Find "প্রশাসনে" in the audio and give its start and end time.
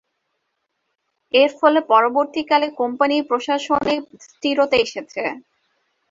3.29-3.95